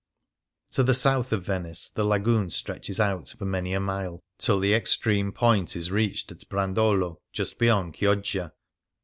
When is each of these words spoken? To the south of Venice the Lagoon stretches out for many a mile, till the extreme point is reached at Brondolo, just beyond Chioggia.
To 0.71 0.81
the 0.81 0.95
south 0.95 1.31
of 1.31 1.45
Venice 1.45 1.91
the 1.91 2.03
Lagoon 2.03 2.49
stretches 2.49 2.99
out 2.99 3.35
for 3.37 3.45
many 3.45 3.71
a 3.75 3.79
mile, 3.79 4.19
till 4.39 4.59
the 4.59 4.73
extreme 4.73 5.31
point 5.31 5.75
is 5.75 5.91
reached 5.91 6.31
at 6.31 6.49
Brondolo, 6.49 7.19
just 7.31 7.59
beyond 7.59 7.93
Chioggia. 7.93 8.51